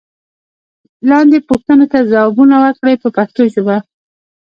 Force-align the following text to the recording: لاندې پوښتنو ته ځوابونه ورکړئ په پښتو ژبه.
لاندې 1.09 1.37
پوښتنو 1.49 1.85
ته 1.91 1.99
ځوابونه 2.11 2.55
ورکړئ 2.63 2.95
په 2.99 3.09
پښتو 3.17 3.41
ژبه. 3.53 3.77